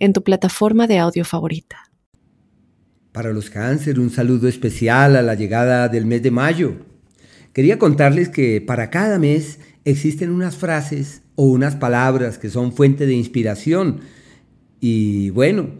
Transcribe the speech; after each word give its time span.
en 0.00 0.12
tu 0.12 0.24
plataforma 0.24 0.88
de 0.88 0.98
audio 0.98 1.24
favorita. 1.24 1.76
Para 3.12 3.32
los 3.32 3.50
cáncer, 3.50 4.00
un 4.00 4.10
saludo 4.10 4.48
especial 4.48 5.14
a 5.14 5.22
la 5.22 5.34
llegada 5.34 5.88
del 5.88 6.06
mes 6.06 6.22
de 6.22 6.30
mayo. 6.30 6.74
Quería 7.52 7.78
contarles 7.78 8.28
que 8.28 8.60
para 8.60 8.90
cada 8.90 9.18
mes 9.18 9.58
existen 9.84 10.30
unas 10.30 10.56
frases 10.56 11.22
o 11.34 11.44
unas 11.46 11.76
palabras 11.76 12.38
que 12.38 12.50
son 12.50 12.72
fuente 12.72 13.06
de 13.06 13.14
inspiración. 13.14 14.00
Y 14.80 15.30
bueno, 15.30 15.70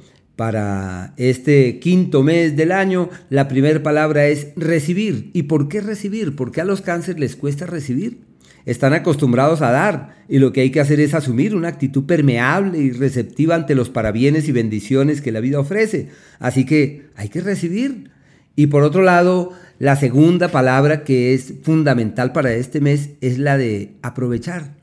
para 0.41 1.13
este 1.19 1.81
quinto 1.81 2.23
mes 2.23 2.57
del 2.57 2.73
año, 2.73 3.11
la 3.29 3.47
primera 3.47 3.83
palabra 3.83 4.27
es 4.27 4.47
recibir. 4.57 5.31
¿Y 5.35 5.43
por 5.43 5.69
qué 5.69 5.83
recibir? 5.83 6.35
¿Por 6.35 6.51
qué 6.51 6.63
a 6.63 6.65
los 6.65 6.81
cáncer 6.81 7.21
les 7.21 7.37
cuesta 7.37 7.67
recibir? 7.67 8.23
están 8.65 8.95
acostumbrados 8.95 9.61
a 9.61 9.71
dar 9.71 10.25
y 10.31 10.39
lo 10.39 10.53
que 10.53 10.63
hay 10.63 10.71
que 10.71 10.81
hacer 10.81 10.99
es 10.99 11.13
asumir 11.13 11.55
una 11.55 11.69
actitud 11.69 12.07
permeable 12.07 12.79
y 12.79 12.91
receptiva 12.91 13.55
ante 13.55 13.75
los 13.75 13.91
parabienes 13.91 14.49
y 14.49 14.53
bendiciones 14.53 15.21
que 15.21 15.31
la 15.31 15.41
vida 15.41 15.61
ofrece. 15.61 16.09
Así 16.39 16.65
que 16.65 17.09
hay 17.17 17.29
que 17.29 17.43
recibir. 17.43 18.11
Y 18.57 18.69
por 18.69 18.83
otro 18.83 19.03
lado, 19.03 19.53
la 19.79 19.97
segunda 19.97 20.49
palabra 20.49 21.05
que 21.05 21.35
es 21.35 21.53
fundamental 21.63 22.33
para 22.33 22.55
este 22.55 22.81
mes 22.81 23.11
es 23.21 23.39
la 23.39 23.59
de 23.59 23.93
aprovechar. 24.01 24.80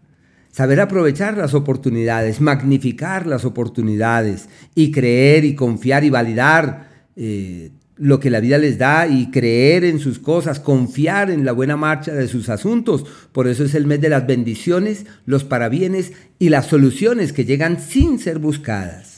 Saber 0.57 0.81
aprovechar 0.81 1.37
las 1.37 1.53
oportunidades, 1.53 2.41
magnificar 2.41 3.27
las 3.27 3.45
oportunidades 3.45 4.49
y 4.73 4.89
creer 4.89 5.45
y 5.45 5.53
confiar 5.53 6.03
y 6.03 6.09
validar 6.09 7.11
eh, 7.15 7.69
lo 7.95 8.19
que 8.19 8.31
la 8.31 8.39
vida 8.39 8.57
les 8.57 8.79
da 8.79 9.07
y 9.07 9.29
creer 9.29 9.83
en 9.83 9.99
sus 9.99 10.17
cosas, 10.17 10.59
confiar 10.59 11.29
en 11.29 11.45
la 11.45 11.51
buena 11.51 11.77
marcha 11.77 12.11
de 12.11 12.27
sus 12.27 12.49
asuntos. 12.49 13.05
Por 13.33 13.47
eso 13.47 13.63
es 13.65 13.75
el 13.75 13.85
mes 13.85 14.01
de 14.01 14.09
las 14.09 14.25
bendiciones, 14.25 15.05
los 15.27 15.43
parabienes 15.43 16.13
y 16.39 16.49
las 16.49 16.65
soluciones 16.65 17.33
que 17.33 17.45
llegan 17.45 17.79
sin 17.79 18.17
ser 18.17 18.39
buscadas. 18.39 19.16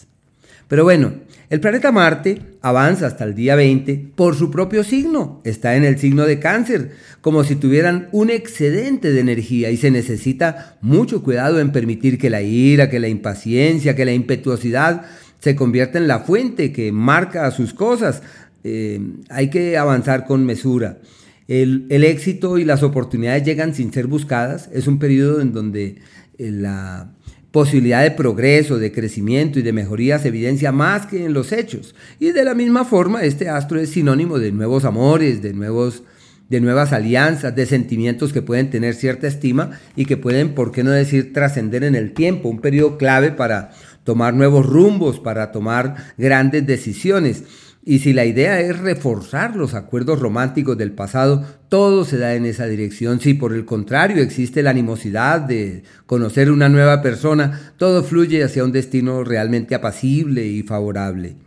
Pero 0.69 0.83
bueno, 0.85 1.13
el 1.49 1.59
planeta 1.59 1.91
Marte 1.91 2.41
avanza 2.61 3.07
hasta 3.07 3.23
el 3.23 3.33
día 3.33 3.55
20 3.55 4.11
por 4.15 4.35
su 4.35 4.51
propio 4.51 4.83
signo, 4.83 5.41
está 5.43 5.75
en 5.75 5.83
el 5.83 5.97
signo 5.97 6.25
de 6.25 6.39
cáncer, 6.39 6.91
como 7.21 7.43
si 7.43 7.55
tuvieran 7.55 8.07
un 8.11 8.29
excedente 8.29 9.11
de 9.11 9.19
energía 9.19 9.71
y 9.71 9.77
se 9.77 9.89
necesita 9.89 10.77
mucho 10.81 11.23
cuidado 11.23 11.59
en 11.59 11.71
permitir 11.71 12.19
que 12.19 12.29
la 12.29 12.43
ira, 12.43 12.87
que 12.87 12.99
la 12.99 13.07
impaciencia, 13.07 13.95
que 13.95 14.05
la 14.05 14.13
impetuosidad 14.13 15.05
se 15.39 15.55
convierta 15.55 15.97
en 15.97 16.07
la 16.07 16.19
fuente 16.19 16.71
que 16.71 16.91
marca 16.91 17.49
sus 17.49 17.73
cosas, 17.73 18.21
eh, 18.63 19.01
hay 19.29 19.49
que 19.49 19.75
avanzar 19.75 20.25
con 20.25 20.45
mesura. 20.45 20.99
El, 21.47 21.87
éxito 21.89 22.59
y 22.59 22.63
las 22.63 22.83
oportunidades 22.83 23.43
llegan 23.43 23.73
sin 23.73 23.91
ser 23.91 24.05
buscadas. 24.05 24.69
Es 24.71 24.85
un 24.85 24.99
periodo 24.99 25.41
en 25.41 25.51
donde 25.51 25.95
eh, 26.37 26.51
la 26.51 27.11
posibilidad 27.51 28.03
de 28.03 28.11
progreso, 28.11 28.77
de 28.77 28.91
crecimiento 28.91 29.59
y 29.59 29.63
de 29.63 29.73
mejoría 29.73 30.19
se 30.19 30.27
evidencia 30.27 30.71
más 30.71 31.05
que 31.07 31.25
en 31.25 31.33
los 31.33 31.51
hechos. 31.51 31.95
Y 32.19 32.31
de 32.31 32.43
la 32.43 32.53
misma 32.53 32.85
forma, 32.85 33.23
este 33.23 33.49
astro 33.49 33.79
es 33.79 33.89
sinónimo 33.89 34.39
de 34.39 34.51
nuevos 34.51 34.85
amores, 34.85 35.41
de, 35.41 35.53
nuevos, 35.53 36.03
de 36.49 36.61
nuevas 36.61 36.93
alianzas, 36.93 37.55
de 37.55 37.65
sentimientos 37.65 38.33
que 38.33 38.41
pueden 38.41 38.69
tener 38.69 38.93
cierta 38.93 39.27
estima 39.27 39.79
y 39.95 40.05
que 40.05 40.17
pueden, 40.17 40.53
por 40.53 40.71
qué 40.71 40.83
no 40.83 40.91
decir, 40.91 41.33
trascender 41.33 41.83
en 41.83 41.95
el 41.95 42.13
tiempo. 42.13 42.49
Un 42.49 42.61
periodo 42.61 42.97
clave 42.97 43.31
para 43.31 43.71
tomar 44.03 44.33
nuevos 44.33 44.65
rumbos, 44.65 45.19
para 45.19 45.51
tomar 45.51 45.95
grandes 46.17 46.65
decisiones. 46.67 47.43
Y 47.89 47.97
si 47.97 48.13
la 48.13 48.23
idea 48.23 48.61
es 48.61 48.77
reforzar 48.77 49.55
los 49.55 49.73
acuerdos 49.73 50.19
románticos 50.19 50.77
del 50.77 50.91
pasado, 50.91 51.43
todo 51.69 52.05
se 52.05 52.19
da 52.19 52.35
en 52.35 52.45
esa 52.45 52.67
dirección. 52.67 53.19
Si 53.19 53.33
por 53.33 53.51
el 53.51 53.65
contrario 53.65 54.21
existe 54.21 54.61
la 54.61 54.69
animosidad 54.69 55.41
de 55.41 55.81
conocer 56.05 56.51
una 56.51 56.69
nueva 56.69 57.01
persona, 57.01 57.73
todo 57.77 58.03
fluye 58.03 58.43
hacia 58.43 58.63
un 58.63 58.71
destino 58.71 59.23
realmente 59.23 59.73
apacible 59.73 60.45
y 60.45 60.61
favorable. 60.61 61.37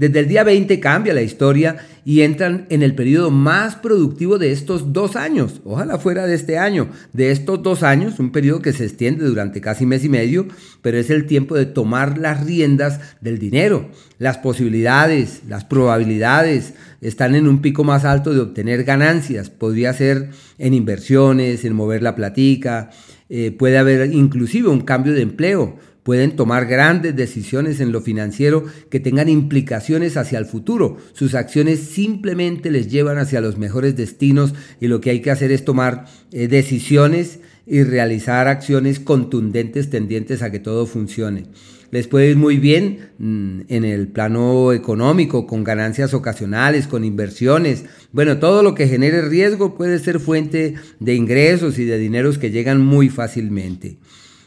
Desde 0.00 0.20
el 0.20 0.28
día 0.28 0.44
20 0.44 0.80
cambia 0.80 1.12
la 1.12 1.20
historia 1.20 1.76
y 2.06 2.22
entran 2.22 2.64
en 2.70 2.82
el 2.82 2.94
periodo 2.94 3.30
más 3.30 3.76
productivo 3.76 4.38
de 4.38 4.50
estos 4.50 4.94
dos 4.94 5.14
años, 5.14 5.60
ojalá 5.62 5.98
fuera 5.98 6.26
de 6.26 6.34
este 6.36 6.56
año, 6.56 6.88
de 7.12 7.30
estos 7.30 7.62
dos 7.62 7.82
años, 7.82 8.18
un 8.18 8.32
periodo 8.32 8.62
que 8.62 8.72
se 8.72 8.86
extiende 8.86 9.26
durante 9.26 9.60
casi 9.60 9.84
mes 9.84 10.02
y 10.02 10.08
medio, 10.08 10.48
pero 10.80 10.96
es 10.96 11.10
el 11.10 11.26
tiempo 11.26 11.54
de 11.54 11.66
tomar 11.66 12.16
las 12.16 12.46
riendas 12.46 12.98
del 13.20 13.38
dinero. 13.38 13.90
Las 14.16 14.38
posibilidades, 14.38 15.42
las 15.46 15.66
probabilidades 15.66 16.72
están 17.02 17.34
en 17.34 17.46
un 17.46 17.60
pico 17.60 17.84
más 17.84 18.06
alto 18.06 18.32
de 18.32 18.40
obtener 18.40 18.84
ganancias. 18.84 19.50
Podría 19.50 19.92
ser 19.92 20.30
en 20.56 20.72
inversiones, 20.72 21.66
en 21.66 21.74
mover 21.74 22.02
la 22.02 22.16
platica, 22.16 22.88
eh, 23.28 23.52
puede 23.52 23.76
haber 23.76 24.12
inclusive 24.14 24.70
un 24.70 24.80
cambio 24.80 25.12
de 25.12 25.20
empleo 25.20 25.76
Pueden 26.02 26.36
tomar 26.36 26.66
grandes 26.66 27.14
decisiones 27.14 27.80
en 27.80 27.92
lo 27.92 28.00
financiero 28.00 28.64
que 28.88 29.00
tengan 29.00 29.28
implicaciones 29.28 30.16
hacia 30.16 30.38
el 30.38 30.46
futuro. 30.46 30.96
Sus 31.12 31.34
acciones 31.34 31.80
simplemente 31.80 32.70
les 32.70 32.88
llevan 32.88 33.18
hacia 33.18 33.40
los 33.40 33.58
mejores 33.58 33.96
destinos 33.96 34.54
y 34.80 34.88
lo 34.88 35.00
que 35.00 35.10
hay 35.10 35.20
que 35.20 35.30
hacer 35.30 35.52
es 35.52 35.64
tomar 35.64 36.06
eh, 36.32 36.48
decisiones 36.48 37.40
y 37.66 37.82
realizar 37.82 38.48
acciones 38.48 38.98
contundentes 38.98 39.90
tendientes 39.90 40.42
a 40.42 40.50
que 40.50 40.58
todo 40.58 40.86
funcione. 40.86 41.44
Les 41.90 42.06
puede 42.06 42.30
ir 42.30 42.36
muy 42.36 42.58
bien 42.58 43.10
mm, 43.18 43.62
en 43.68 43.84
el 43.84 44.08
plano 44.08 44.72
económico, 44.72 45.46
con 45.46 45.64
ganancias 45.64 46.14
ocasionales, 46.14 46.86
con 46.86 47.04
inversiones. 47.04 47.84
Bueno, 48.12 48.38
todo 48.38 48.62
lo 48.62 48.74
que 48.74 48.86
genere 48.86 49.22
riesgo 49.22 49.76
puede 49.76 49.98
ser 49.98 50.20
fuente 50.20 50.74
de 51.00 51.14
ingresos 51.14 51.78
y 51.78 51.84
de 51.84 51.98
dineros 51.98 52.38
que 52.38 52.50
llegan 52.50 52.80
muy 52.80 53.08
fácilmente. 53.08 53.98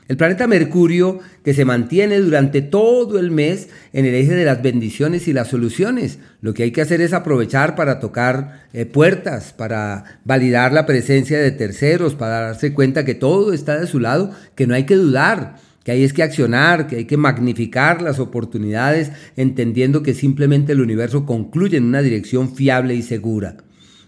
El 0.08 0.18
planeta 0.18 0.48
Mercurio, 0.48 1.20
que 1.44 1.54
se 1.54 1.64
mantiene 1.64 2.20
durante 2.20 2.62
todo 2.62 3.20
el 3.20 3.32
mes 3.32 3.70
en 3.94 4.06
el 4.06 4.16
eje 4.16 4.36
de 4.36 4.44
las 4.44 4.62
bendiciones 4.62 5.28
y 5.28 5.34
las 5.34 5.48
soluciones. 5.48 6.20
Lo 6.42 6.54
que 6.54 6.64
hay 6.64 6.72
que 6.72 6.82
hacer 6.82 7.00
es 7.00 7.14
aprovechar 7.14 7.76
para 7.76 8.00
tocar 8.00 8.68
eh, 8.74 8.86
puertas, 8.86 9.54
para 9.54 10.20
validar 10.26 10.74
la 10.74 10.86
presencia 10.86 11.40
de 11.40 11.52
terceros, 11.52 12.16
para 12.16 12.42
darse 12.42 12.74
cuenta 12.74 13.06
que 13.06 13.16
todo 13.16 13.54
está 13.54 13.80
de 13.80 13.88
su 13.88 14.00
lado, 14.00 14.32
que 14.56 14.68
no 14.68 14.76
hay 14.76 14.86
que 14.86 14.96
dudar, 14.96 15.56
que 15.86 15.94
hay 15.94 16.04
es 16.04 16.12
que 16.12 16.24
accionar, 16.24 16.88
que 16.88 16.98
hay 16.98 17.06
que 17.06 17.18
magnificar 17.18 18.02
las 18.02 18.20
oportunidades, 18.20 19.12
entendiendo 19.38 20.04
que 20.04 20.14
simplemente 20.14 20.74
el 20.74 20.82
universo 20.82 21.26
concluye 21.26 21.78
en 21.78 21.86
una 21.86 22.02
dirección 22.02 22.54
fiable 22.54 22.96
y 22.96 23.04
segura. 23.04 23.56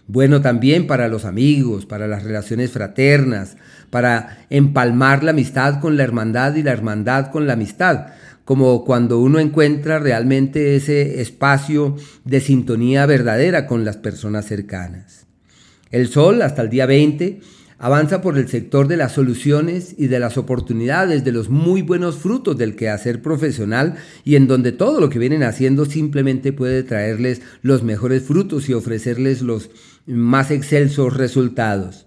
Bueno 0.08 0.40
también 0.40 0.86
para 0.86 1.08
los 1.08 1.24
amigos, 1.24 1.84
para 1.84 2.06
las 2.06 2.22
relaciones 2.22 2.70
fraternas, 2.70 3.56
para 3.90 4.46
empalmar 4.50 5.24
la 5.24 5.32
amistad 5.32 5.80
con 5.80 5.96
la 5.96 6.04
hermandad 6.04 6.54
y 6.54 6.62
la 6.62 6.72
hermandad 6.72 7.32
con 7.32 7.46
la 7.48 7.54
amistad, 7.54 8.06
como 8.44 8.84
cuando 8.84 9.18
uno 9.18 9.40
encuentra 9.40 9.98
realmente 9.98 10.76
ese 10.76 11.20
espacio 11.20 11.96
de 12.24 12.40
sintonía 12.40 13.04
verdadera 13.04 13.66
con 13.66 13.84
las 13.84 13.96
personas 13.96 14.46
cercanas. 14.46 15.26
El 15.90 16.06
sol, 16.06 16.42
hasta 16.42 16.62
el 16.62 16.70
día 16.70 16.86
20, 16.86 17.40
avanza 17.78 18.22
por 18.22 18.38
el 18.38 18.48
sector 18.48 18.88
de 18.88 18.96
las 18.96 19.12
soluciones 19.12 19.94
y 19.98 20.06
de 20.06 20.18
las 20.18 20.38
oportunidades, 20.38 21.24
de 21.24 21.32
los 21.32 21.50
muy 21.50 21.82
buenos 21.82 22.16
frutos 22.16 22.56
del 22.56 22.74
quehacer 22.74 23.20
profesional 23.20 23.96
y 24.24 24.36
en 24.36 24.46
donde 24.46 24.72
todo 24.72 25.00
lo 25.00 25.10
que 25.10 25.18
vienen 25.18 25.42
haciendo 25.42 25.84
simplemente 25.84 26.52
puede 26.52 26.82
traerles 26.84 27.42
los 27.62 27.82
mejores 27.82 28.22
frutos 28.22 28.68
y 28.68 28.74
ofrecerles 28.74 29.42
los 29.42 29.70
más 30.06 30.50
excelsos 30.50 31.16
resultados. 31.16 32.06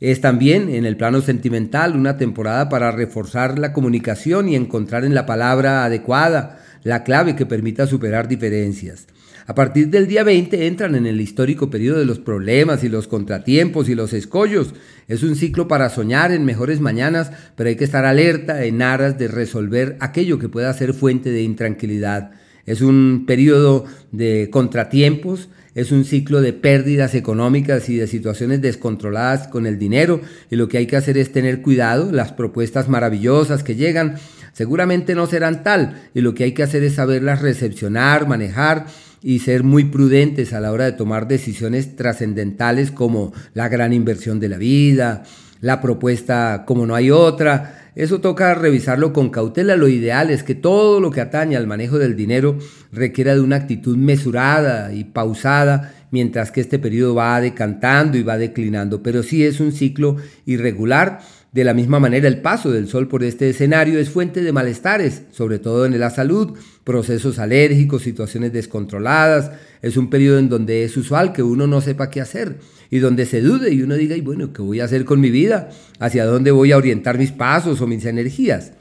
Es 0.00 0.20
también 0.20 0.68
en 0.68 0.84
el 0.84 0.96
plano 0.96 1.20
sentimental 1.20 1.96
una 1.96 2.16
temporada 2.16 2.68
para 2.68 2.90
reforzar 2.92 3.58
la 3.58 3.72
comunicación 3.72 4.48
y 4.48 4.54
encontrar 4.54 5.04
en 5.04 5.14
la 5.14 5.26
palabra 5.26 5.84
adecuada 5.84 6.60
la 6.84 7.02
clave 7.02 7.34
que 7.34 7.46
permita 7.46 7.86
superar 7.86 8.28
diferencias. 8.28 9.06
A 9.46 9.54
partir 9.54 9.88
del 9.88 10.06
día 10.06 10.24
20 10.24 10.66
entran 10.66 10.94
en 10.94 11.06
el 11.06 11.20
histórico 11.20 11.70
periodo 11.70 11.98
de 11.98 12.04
los 12.04 12.18
problemas 12.18 12.84
y 12.84 12.90
los 12.90 13.08
contratiempos 13.08 13.88
y 13.88 13.94
los 13.94 14.12
escollos. 14.12 14.74
Es 15.08 15.22
un 15.22 15.36
ciclo 15.36 15.66
para 15.66 15.88
soñar 15.88 16.32
en 16.32 16.44
mejores 16.44 16.80
mañanas, 16.80 17.32
pero 17.56 17.70
hay 17.70 17.76
que 17.76 17.84
estar 17.84 18.04
alerta 18.04 18.64
en 18.64 18.82
aras 18.82 19.18
de 19.18 19.26
resolver 19.26 19.96
aquello 20.00 20.38
que 20.38 20.50
pueda 20.50 20.72
ser 20.74 20.92
fuente 20.92 21.30
de 21.30 21.42
intranquilidad. 21.42 22.32
Es 22.68 22.82
un 22.82 23.24
periodo 23.26 23.86
de 24.12 24.50
contratiempos, 24.50 25.48
es 25.74 25.90
un 25.90 26.04
ciclo 26.04 26.40
de 26.40 26.52
pérdidas 26.52 27.14
económicas 27.14 27.88
y 27.88 27.96
de 27.96 28.06
situaciones 28.06 28.60
descontroladas 28.60 29.48
con 29.48 29.66
el 29.66 29.78
dinero 29.78 30.20
y 30.50 30.56
lo 30.56 30.68
que 30.68 30.78
hay 30.78 30.86
que 30.86 30.96
hacer 30.96 31.16
es 31.16 31.32
tener 31.32 31.62
cuidado, 31.62 32.12
las 32.12 32.32
propuestas 32.32 32.88
maravillosas 32.88 33.62
que 33.62 33.76
llegan 33.76 34.16
seguramente 34.52 35.14
no 35.14 35.26
serán 35.26 35.62
tal 35.62 36.02
y 36.14 36.20
lo 36.20 36.34
que 36.34 36.44
hay 36.44 36.52
que 36.52 36.62
hacer 36.62 36.82
es 36.84 36.94
saberlas 36.94 37.42
recepcionar, 37.42 38.28
manejar 38.28 38.86
y 39.22 39.38
ser 39.38 39.62
muy 39.64 39.84
prudentes 39.84 40.52
a 40.52 40.60
la 40.60 40.72
hora 40.72 40.84
de 40.84 40.92
tomar 40.92 41.26
decisiones 41.26 41.96
trascendentales 41.96 42.90
como 42.90 43.32
la 43.54 43.68
gran 43.68 43.92
inversión 43.92 44.40
de 44.40 44.48
la 44.48 44.58
vida, 44.58 45.22
la 45.60 45.80
propuesta 45.80 46.64
como 46.66 46.86
no 46.86 46.94
hay 46.94 47.10
otra. 47.10 47.87
Eso 47.98 48.20
toca 48.20 48.54
revisarlo 48.54 49.12
con 49.12 49.28
cautela. 49.28 49.74
Lo 49.74 49.88
ideal 49.88 50.30
es 50.30 50.44
que 50.44 50.54
todo 50.54 51.00
lo 51.00 51.10
que 51.10 51.20
atañe 51.20 51.56
al 51.56 51.66
manejo 51.66 51.98
del 51.98 52.14
dinero 52.14 52.56
requiera 52.92 53.34
de 53.34 53.40
una 53.40 53.56
actitud 53.56 53.96
mesurada 53.96 54.92
y 54.92 55.02
pausada, 55.02 55.92
mientras 56.12 56.52
que 56.52 56.60
este 56.60 56.78
periodo 56.78 57.16
va 57.16 57.40
decantando 57.40 58.16
y 58.16 58.22
va 58.22 58.38
declinando. 58.38 59.02
Pero 59.02 59.24
sí 59.24 59.44
es 59.44 59.58
un 59.58 59.72
ciclo 59.72 60.14
irregular 60.46 61.22
de 61.52 61.64
la 61.64 61.72
misma 61.72 61.98
manera, 61.98 62.28
el 62.28 62.42
paso 62.42 62.70
del 62.70 62.88
sol 62.88 63.08
por 63.08 63.24
este 63.24 63.48
escenario 63.48 63.98
es 63.98 64.10
fuente 64.10 64.42
de 64.42 64.52
malestares, 64.52 65.22
sobre 65.32 65.58
todo 65.58 65.86
en 65.86 65.98
la 65.98 66.10
salud, 66.10 66.58
procesos 66.84 67.38
alérgicos, 67.38 68.02
situaciones 68.02 68.52
descontroladas. 68.52 69.52
Es 69.80 69.96
un 69.96 70.10
periodo 70.10 70.38
en 70.38 70.50
donde 70.50 70.84
es 70.84 70.96
usual 70.96 71.32
que 71.32 71.42
uno 71.42 71.66
no 71.66 71.80
sepa 71.80 72.10
qué 72.10 72.20
hacer 72.20 72.58
y 72.90 72.98
donde 72.98 73.24
se 73.24 73.40
dude 73.40 73.72
y 73.72 73.82
uno 73.82 73.94
diga, 73.94 74.14
y 74.14 74.20
bueno, 74.20 74.52
¿qué 74.52 74.60
voy 74.60 74.80
a 74.80 74.84
hacer 74.84 75.04
con 75.06 75.20
mi 75.20 75.30
vida? 75.30 75.70
¿Hacia 75.98 76.26
dónde 76.26 76.50
voy 76.50 76.72
a 76.72 76.76
orientar 76.76 77.16
mis 77.16 77.32
pasos 77.32 77.80
o 77.80 77.86
mis 77.86 78.04
energías? 78.04 78.72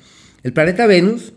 El 0.43 0.51
planeta 0.51 0.87
Venus 0.87 1.33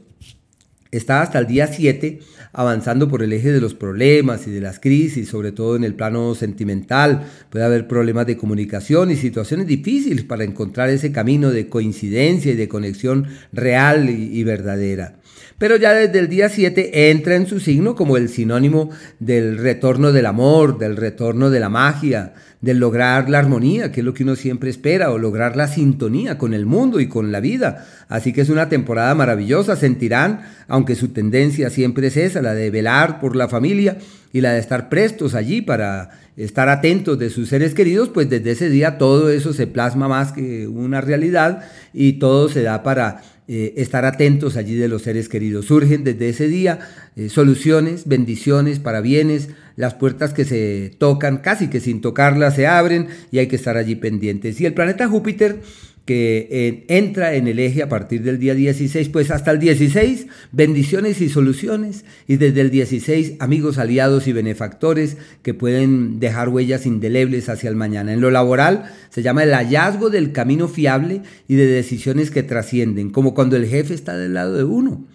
está 0.91 1.23
hasta 1.23 1.39
el 1.39 1.47
día 1.47 1.69
7 1.69 2.21
avanzando 2.53 3.09
por 3.09 3.23
el 3.23 3.33
eje 3.33 3.53
de 3.53 3.61
los 3.61 3.75
problemas 3.75 4.47
y 4.47 4.51
de 4.51 4.61
las 4.61 4.81
crisis, 4.81 5.29
sobre 5.29 5.53
todo 5.53 5.77
en 5.77 5.85
el 5.85 5.95
plano 5.95 6.35
sentimental. 6.35 7.27
Puede 7.51 7.65
haber 7.65 7.87
problemas 7.87 8.27
de 8.27 8.37
comunicación 8.37 9.11
y 9.11 9.17
situaciones 9.17 9.67
difíciles 9.67 10.25
para 10.25 10.45
encontrar 10.45 10.89
ese 10.91 11.13
camino 11.13 11.51
de 11.51 11.69
coincidencia 11.69 12.53
y 12.53 12.57
de 12.57 12.69
conexión 12.69 13.27
real 13.53 14.11
y, 14.11 14.43
verdadera. 14.43 15.20
Pero 15.61 15.77
ya 15.77 15.93
desde 15.93 16.19
el 16.21 16.31
día 16.31 16.49
7 16.49 17.11
entra 17.11 17.37
en 17.37 17.47
su 17.47 17.61
signo 17.61 17.95
como 17.95 18.17
el 18.17 18.31
sinónimo 18.31 18.89
del 19.19 19.59
retorno 19.59 20.11
del 20.11 20.25
amor, 20.25 20.79
del 20.79 20.97
retorno 20.97 21.51
de 21.51 21.61
la 21.61 21.69
magia, 21.69 22.33
del 22.63 22.79
lograr 22.79 23.29
la 23.29 23.41
armonía, 23.41 23.93
que 23.93 24.01
es 24.01 24.07
lo 24.07 24.15
que 24.15 24.23
uno 24.23 24.37
siempre 24.37 24.71
espera, 24.71 25.11
o 25.11 25.19
lograr 25.19 25.57
la 25.57 25.69
sintonía 25.69 26.39
con 26.39 26.55
el 26.55 26.65
mundo 26.65 26.99
y 26.99 27.09
con 27.09 27.31
la 27.31 27.41
vida. 27.41 27.87
Así 28.09 28.33
que 28.33 28.41
es 28.41 28.49
una 28.49 28.71
temporada 28.71 29.15
maravillosa, 29.15 29.77
sentirán, 29.77 30.41
aunque 30.67 30.95
su 30.95 31.09
tendencia 31.09 31.69
siempre 31.69 32.07
es 32.07 32.17
esa, 32.17 32.41
la 32.41 32.55
de 32.55 32.71
velar 32.71 33.21
por 33.21 33.37
la 33.37 33.47
familia 33.47 33.99
y 34.33 34.41
la 34.41 34.53
de 34.53 34.61
estar 34.61 34.89
prestos 34.89 35.35
allí 35.35 35.61
para 35.61 36.09
estar 36.39 36.71
atentos 36.71 37.19
de 37.19 37.29
sus 37.29 37.51
seres 37.51 37.75
queridos, 37.75 38.09
pues 38.09 38.31
desde 38.31 38.53
ese 38.53 38.71
día 38.71 38.97
todo 38.97 39.29
eso 39.29 39.53
se 39.53 39.67
plasma 39.67 40.09
más 40.09 40.33
que 40.33 40.67
una 40.67 41.03
realidad 41.03 41.65
y 41.93 42.15
todo 42.15 42.49
se 42.49 42.63
da 42.63 42.83
para 42.83 43.21
eh, 43.53 43.75
estar 43.83 44.05
atentos 44.05 44.57
allí 44.57 44.77
de 44.77 44.87
los 44.87 45.03
seres 45.03 45.29
queridos. 45.29 45.67
Surgen 45.67 46.05
desde 46.05 46.29
ese 46.29 46.47
día 46.47 46.79
eh, 47.17 47.29
soluciones, 47.29 48.07
bendiciones, 48.07 48.79
para 48.79 49.01
bienes, 49.01 49.49
las 49.75 49.95
puertas 49.95 50.33
que 50.33 50.45
se 50.45 50.93
tocan 50.99 51.39
casi 51.39 51.67
que 51.67 51.81
sin 51.81 52.01
tocarlas 52.01 52.55
se 52.55 52.69
abren 52.69 53.09
y 53.33 53.41
hay 53.41 53.49
que 53.49 53.57
estar 53.57 53.77
allí 53.77 53.97
pendientes. 53.97 54.61
Y 54.61 54.67
el 54.67 54.75
planeta 54.75 55.09
Júpiter 55.09 55.63
que 56.11 56.49
eh, 56.51 56.85
entra 56.89 57.37
en 57.37 57.47
el 57.47 57.61
eje 57.61 57.85
a 57.85 57.89
partir 57.89 58.25
del 58.25 58.41
día 58.41 58.57
16, 58.57 59.11
pues 59.11 59.31
hasta 59.31 59.53
el 59.53 59.61
16, 59.61 60.27
bendiciones 60.51 61.21
y 61.21 61.29
soluciones, 61.29 62.05
y 62.27 62.37
desde 62.37 62.63
el 62.63 62.73
16, 62.73 63.35
amigos, 63.39 63.79
aliados 63.79 64.27
y 64.27 64.33
benefactores 64.33 65.19
que 65.45 65.55
pueden 65.55 66.19
dejar 66.19 66.49
huellas 66.49 66.85
indelebles 66.85 67.49
hacia 67.49 67.71
el 67.71 67.77
mañana. 67.77 68.13
En 68.13 68.21
lo 68.21 68.33
laboral 68.33 68.91
se 69.11 69.23
llama 69.23 69.45
el 69.45 69.55
hallazgo 69.55 70.11
del 70.11 70.33
camino 70.33 70.67
fiable 70.67 71.23
y 71.47 71.55
de 71.55 71.67
decisiones 71.67 72.33
que 72.33 72.43
trascienden, 72.43 73.11
como 73.11 73.33
cuando 73.33 73.55
el 73.55 73.67
jefe 73.67 73.95
está 73.95 74.17
del 74.17 74.35
lado 74.35 74.57
de 74.57 74.65
uno. 74.65 75.07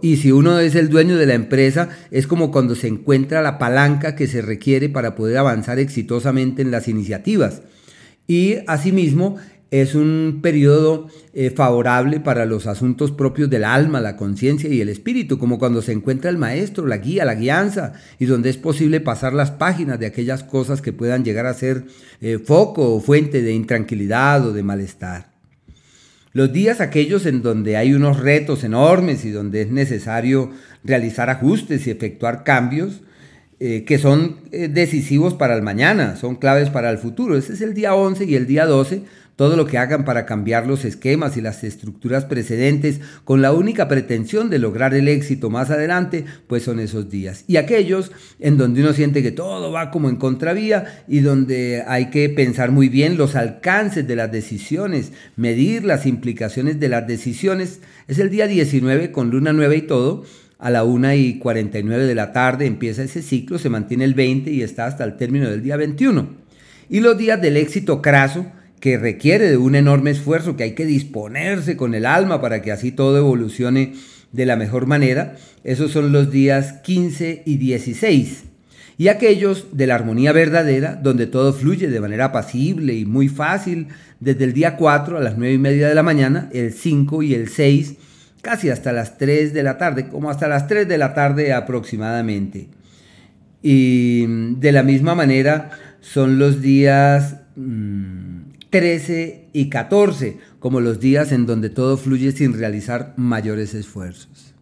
Y 0.00 0.16
si 0.16 0.32
uno 0.32 0.58
es 0.58 0.74
el 0.74 0.88
dueño 0.88 1.18
de 1.18 1.26
la 1.26 1.34
empresa, 1.34 1.90
es 2.10 2.26
como 2.26 2.50
cuando 2.50 2.74
se 2.74 2.88
encuentra 2.88 3.42
la 3.42 3.60
palanca 3.60 4.16
que 4.16 4.26
se 4.26 4.42
requiere 4.42 4.88
para 4.88 5.14
poder 5.14 5.36
avanzar 5.36 5.78
exitosamente 5.78 6.62
en 6.62 6.72
las 6.72 6.88
iniciativas. 6.88 7.62
Y 8.26 8.58
asimismo, 8.66 9.36
es 9.72 9.94
un 9.94 10.40
periodo 10.42 11.08
eh, 11.32 11.48
favorable 11.48 12.20
para 12.20 12.44
los 12.44 12.66
asuntos 12.66 13.10
propios 13.10 13.48
del 13.48 13.64
alma, 13.64 14.02
la 14.02 14.18
conciencia 14.18 14.68
y 14.68 14.82
el 14.82 14.90
espíritu, 14.90 15.38
como 15.38 15.58
cuando 15.58 15.80
se 15.80 15.92
encuentra 15.92 16.28
el 16.28 16.36
maestro, 16.36 16.86
la 16.86 16.98
guía, 16.98 17.24
la 17.24 17.36
guianza, 17.36 17.94
y 18.18 18.26
donde 18.26 18.50
es 18.50 18.58
posible 18.58 19.00
pasar 19.00 19.32
las 19.32 19.50
páginas 19.50 19.98
de 19.98 20.04
aquellas 20.04 20.44
cosas 20.44 20.82
que 20.82 20.92
puedan 20.92 21.24
llegar 21.24 21.46
a 21.46 21.54
ser 21.54 21.86
eh, 22.20 22.38
foco 22.38 22.94
o 22.94 23.00
fuente 23.00 23.40
de 23.40 23.54
intranquilidad 23.54 24.46
o 24.46 24.52
de 24.52 24.62
malestar. 24.62 25.30
Los 26.34 26.52
días 26.52 26.82
aquellos 26.82 27.24
en 27.24 27.40
donde 27.40 27.78
hay 27.78 27.94
unos 27.94 28.20
retos 28.20 28.64
enormes 28.64 29.24
y 29.24 29.30
donde 29.30 29.62
es 29.62 29.70
necesario 29.70 30.50
realizar 30.84 31.30
ajustes 31.30 31.86
y 31.86 31.90
efectuar 31.90 32.44
cambios, 32.44 33.00
eh, 33.64 33.84
que 33.84 33.98
son 33.98 34.38
decisivos 34.50 35.34
para 35.34 35.54
el 35.54 35.62
mañana, 35.62 36.16
son 36.16 36.34
claves 36.34 36.68
para 36.68 36.90
el 36.90 36.98
futuro. 36.98 37.36
Ese 37.36 37.52
es 37.52 37.60
el 37.60 37.74
día 37.74 37.94
11 37.94 38.24
y 38.24 38.34
el 38.34 38.48
día 38.48 38.66
12, 38.66 39.04
todo 39.36 39.56
lo 39.56 39.66
que 39.66 39.78
hagan 39.78 40.04
para 40.04 40.26
cambiar 40.26 40.66
los 40.66 40.84
esquemas 40.84 41.36
y 41.36 41.40
las 41.40 41.64
estructuras 41.64 42.24
precedentes 42.26 43.00
con 43.24 43.40
la 43.40 43.52
única 43.52 43.88
pretensión 43.88 44.50
de 44.50 44.58
lograr 44.58 44.94
el 44.94 45.08
éxito 45.08 45.48
más 45.48 45.70
adelante, 45.70 46.24
pues 46.46 46.64
son 46.64 46.80
esos 46.80 47.08
días. 47.08 47.44
Y 47.46 47.56
aquellos 47.56 48.12
en 48.40 48.58
donde 48.58 48.82
uno 48.82 48.92
siente 48.92 49.22
que 49.22 49.32
todo 49.32 49.72
va 49.72 49.90
como 49.90 50.08
en 50.08 50.16
contravía 50.16 51.04
y 51.08 51.20
donde 51.20 51.82
hay 51.86 52.10
que 52.10 52.28
pensar 52.28 52.70
muy 52.70 52.88
bien 52.88 53.16
los 53.16 53.34
alcances 53.34 54.06
de 54.06 54.16
las 54.16 54.30
decisiones, 54.30 55.12
medir 55.36 55.84
las 55.84 56.06
implicaciones 56.06 56.78
de 56.78 56.88
las 56.88 57.06
decisiones, 57.06 57.80
es 58.08 58.18
el 58.18 58.30
día 58.30 58.46
19 58.46 59.12
con 59.12 59.30
luna 59.30 59.52
nueva 59.52 59.74
y 59.74 59.82
todo, 59.82 60.24
a 60.62 60.70
la 60.70 60.84
1 60.84 61.14
y 61.14 61.38
49 61.40 62.04
de 62.04 62.14
la 62.14 62.32
tarde 62.32 62.66
empieza 62.66 63.02
ese 63.02 63.20
ciclo, 63.20 63.58
se 63.58 63.68
mantiene 63.68 64.04
el 64.04 64.14
20 64.14 64.48
y 64.52 64.62
está 64.62 64.86
hasta 64.86 65.02
el 65.02 65.16
término 65.16 65.50
del 65.50 65.60
día 65.60 65.76
21. 65.76 66.28
Y 66.88 67.00
los 67.00 67.18
días 67.18 67.42
del 67.42 67.56
éxito 67.56 68.00
craso, 68.00 68.46
que 68.78 68.96
requiere 68.96 69.50
de 69.50 69.56
un 69.56 69.74
enorme 69.74 70.12
esfuerzo, 70.12 70.56
que 70.56 70.62
hay 70.62 70.74
que 70.76 70.86
disponerse 70.86 71.76
con 71.76 71.96
el 71.96 72.06
alma 72.06 72.40
para 72.40 72.62
que 72.62 72.70
así 72.70 72.92
todo 72.92 73.18
evolucione 73.18 73.94
de 74.30 74.46
la 74.46 74.54
mejor 74.54 74.86
manera. 74.86 75.36
Esos 75.64 75.90
son 75.90 76.12
los 76.12 76.30
días 76.30 76.74
15 76.84 77.42
y 77.44 77.56
16. 77.56 78.44
Y 78.98 79.08
aquellos 79.08 79.66
de 79.72 79.88
la 79.88 79.96
armonía 79.96 80.30
verdadera, 80.30 80.94
donde 80.94 81.26
todo 81.26 81.52
fluye 81.52 81.88
de 81.88 82.00
manera 82.00 82.26
apacible 82.26 82.94
y 82.94 83.04
muy 83.04 83.28
fácil, 83.28 83.88
desde 84.20 84.44
el 84.44 84.52
día 84.52 84.76
4 84.76 85.18
a 85.18 85.20
las 85.20 85.36
9 85.36 85.54
y 85.54 85.58
media 85.58 85.88
de 85.88 85.94
la 85.96 86.04
mañana, 86.04 86.48
el 86.52 86.72
5 86.72 87.24
y 87.24 87.34
el 87.34 87.48
6, 87.48 87.96
casi 88.42 88.68
hasta 88.68 88.92
las 88.92 89.16
3 89.16 89.54
de 89.54 89.62
la 89.62 89.78
tarde, 89.78 90.08
como 90.08 90.28
hasta 90.28 90.48
las 90.48 90.66
3 90.66 90.86
de 90.86 90.98
la 90.98 91.14
tarde 91.14 91.52
aproximadamente. 91.54 92.68
Y 93.62 94.26
de 94.56 94.72
la 94.72 94.82
misma 94.82 95.14
manera 95.14 95.70
son 96.00 96.38
los 96.38 96.60
días... 96.60 97.36
Mm, 97.56 98.52
13 98.72 99.50
y 99.52 99.68
14, 99.68 100.38
como 100.58 100.80
los 100.80 100.98
días 100.98 101.30
en 101.30 101.44
donde 101.44 101.68
todo 101.68 101.98
fluye 101.98 102.32
sin 102.32 102.58
realizar 102.58 103.12
mayores 103.18 103.74
esfuerzos. 103.74 104.54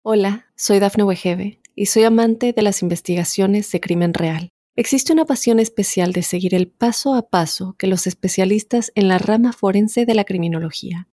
Hola, 0.00 0.46
soy 0.56 0.78
Dafne 0.78 1.04
Wegebe 1.04 1.60
y 1.74 1.86
soy 1.86 2.04
amante 2.04 2.54
de 2.54 2.62
las 2.62 2.80
investigaciones 2.80 3.70
de 3.70 3.80
crimen 3.80 4.14
real. 4.14 4.48
Existe 4.76 5.12
una 5.12 5.26
pasión 5.26 5.60
especial 5.60 6.14
de 6.14 6.22
seguir 6.22 6.54
el 6.54 6.68
paso 6.68 7.14
a 7.14 7.28
paso 7.28 7.76
que 7.78 7.86
los 7.86 8.06
especialistas 8.06 8.92
en 8.94 9.08
la 9.08 9.18
rama 9.18 9.52
forense 9.52 10.06
de 10.06 10.14
la 10.14 10.24
criminología 10.24 11.06